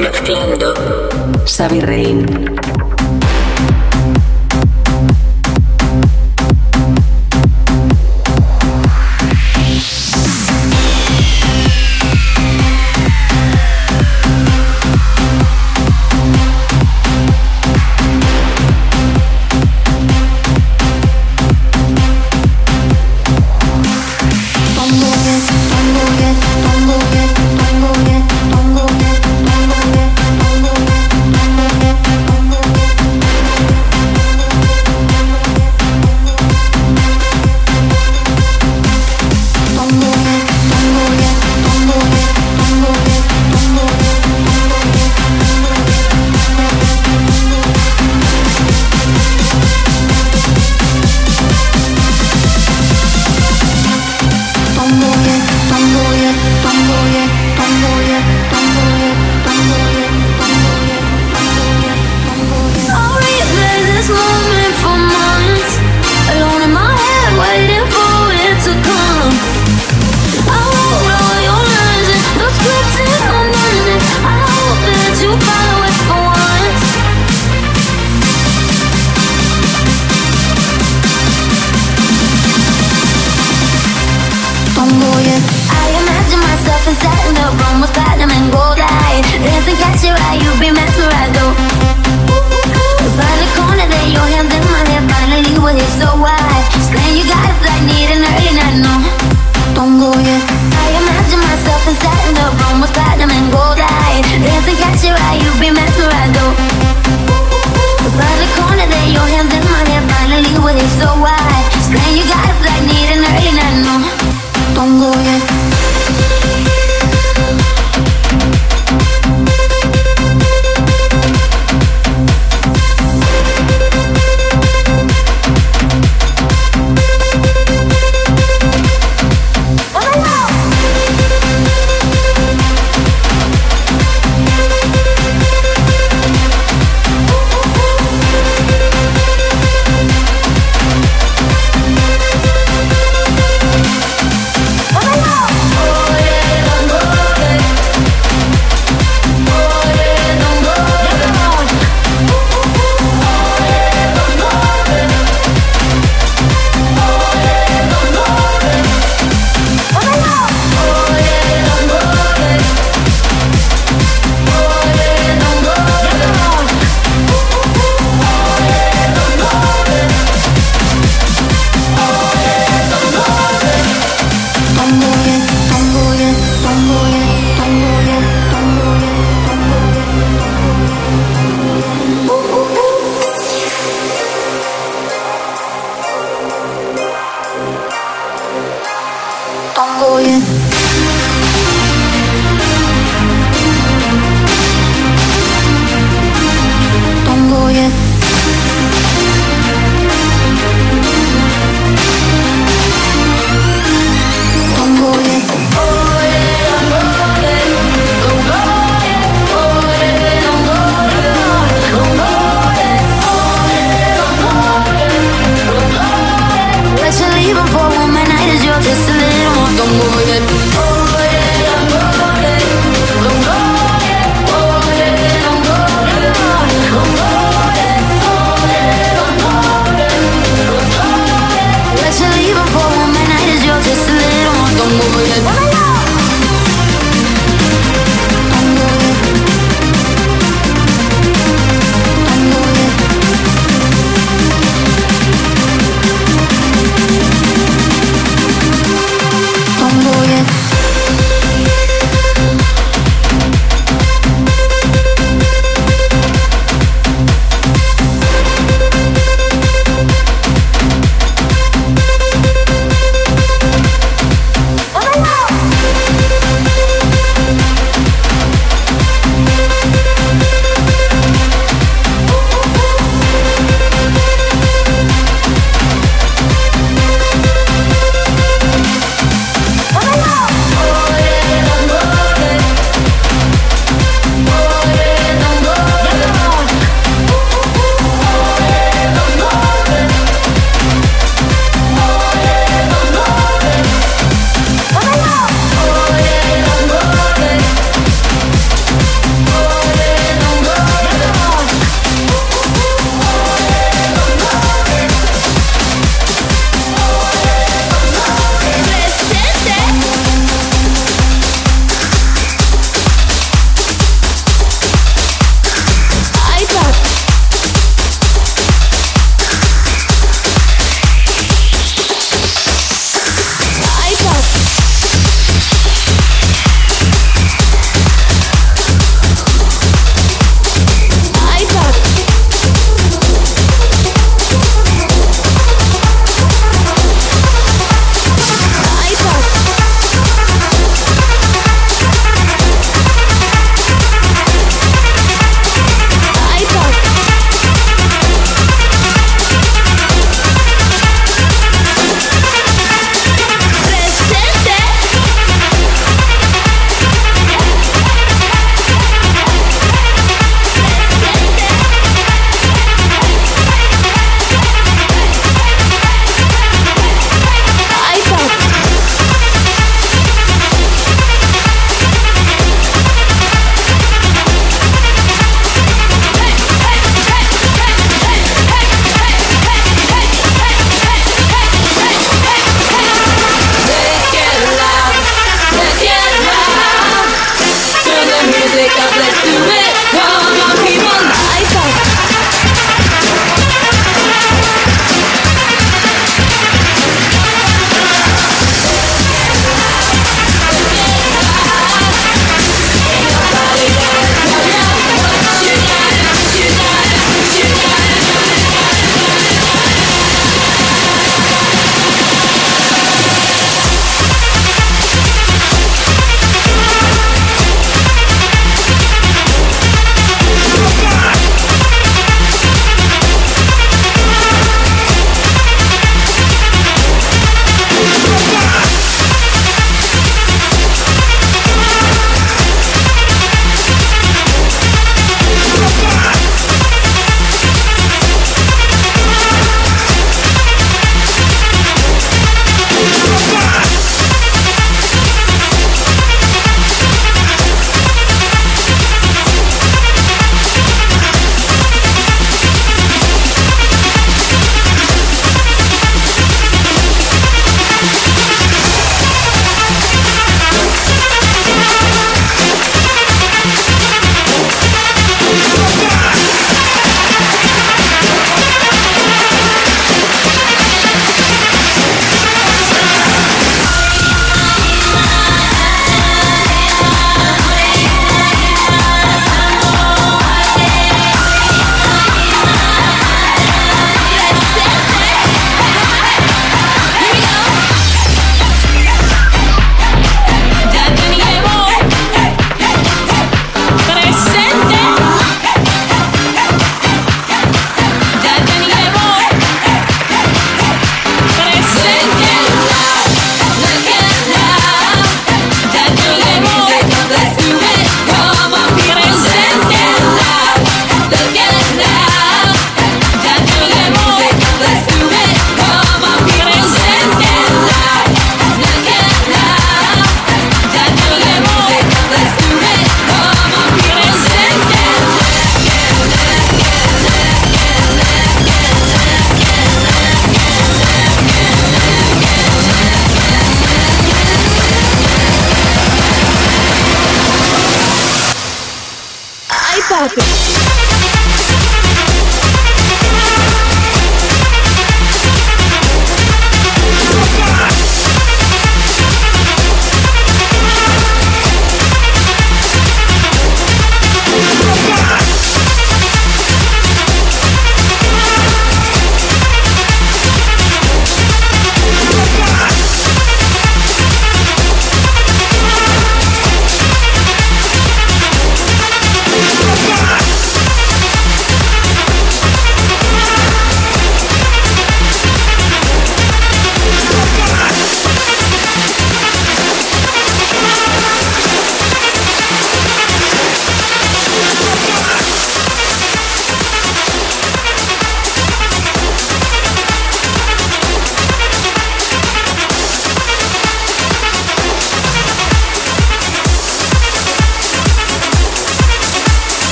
Mezclando. 0.00 0.72
Xavi 1.44 1.80
Rein. 1.80 2.79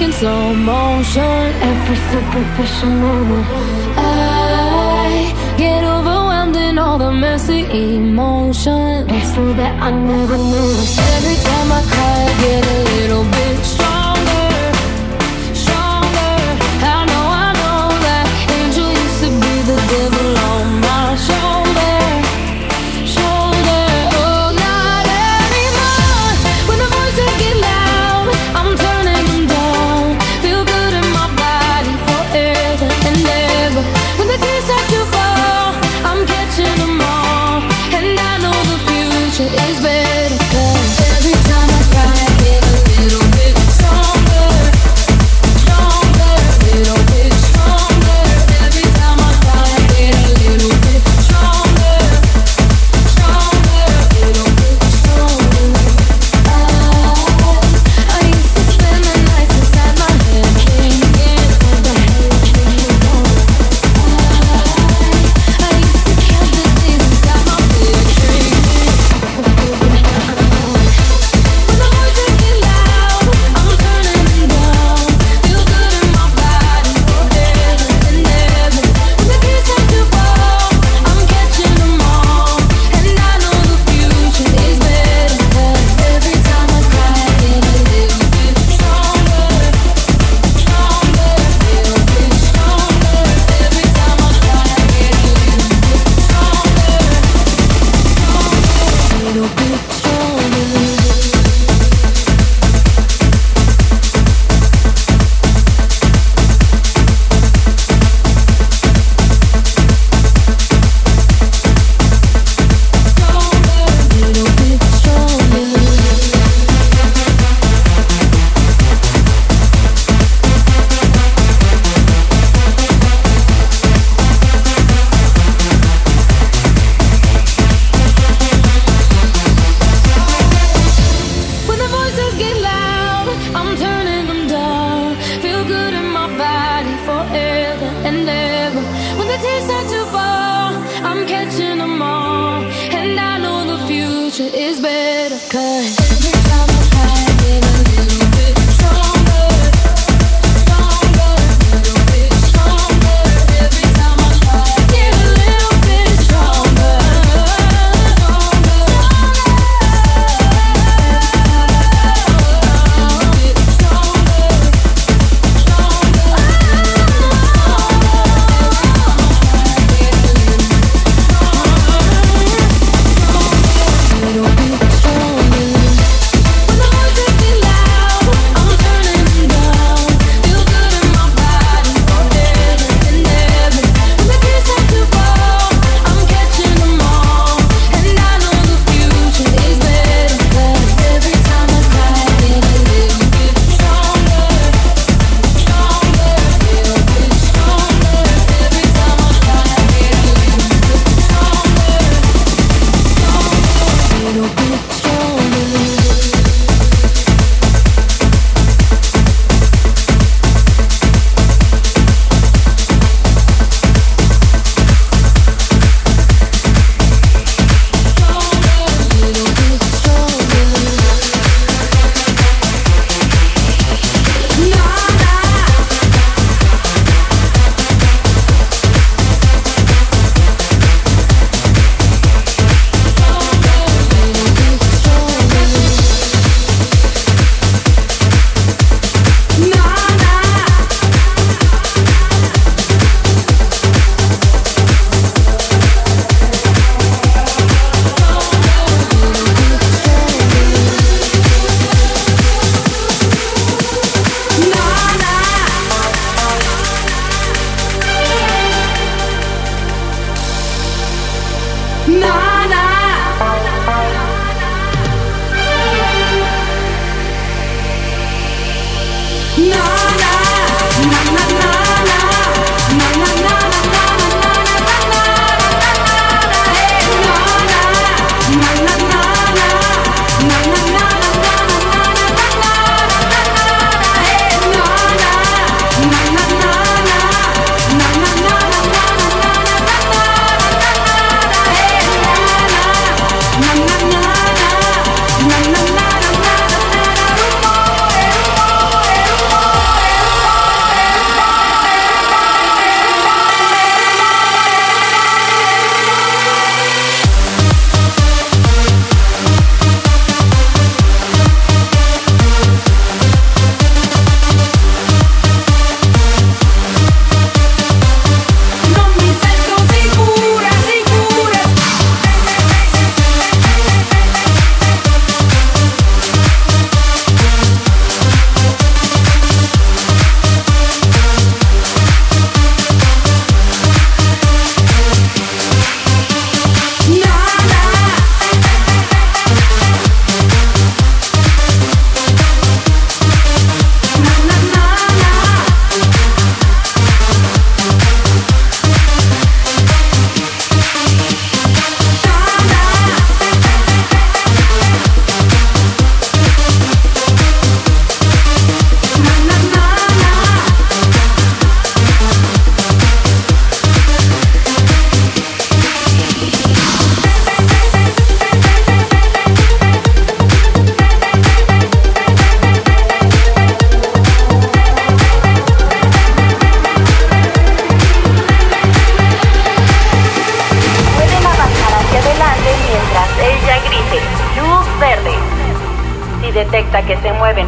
in 0.00 0.12
slow 0.12 0.54
motion. 0.54 1.42
Every 1.70 1.98
superficial 2.10 2.90
moment. 2.90 3.46
I 3.96 5.32
get 5.58 5.84
overwhelmed 5.84 6.56
in 6.56 6.78
all 6.78 6.98
the 6.98 7.12
messy 7.12 7.60
emotions. 7.96 9.08
So 9.34 9.52
that 9.54 9.74
I 9.82 9.90
never 9.90 10.36
knew. 10.36 10.70
Every 11.16 11.38
time 11.48 11.68
I 11.78 11.82
cry 11.92 12.16
I 12.26 12.32
get 12.44 12.62
a 12.76 12.78
little 12.94 13.24
bit 13.24 13.79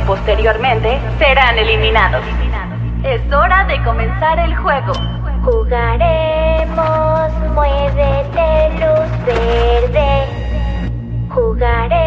posteriormente 0.06 1.00
serán 1.18 1.58
eliminados. 1.58 2.22
Es 3.02 3.20
hora 3.32 3.64
de 3.64 3.82
comenzar 3.82 4.38
el 4.38 4.54
juego. 4.54 4.92
Jugaremos, 5.44 7.32
muévete 7.52 8.70
luz 8.78 9.10
verde. 9.26 10.26
Jugaremos, 11.28 12.01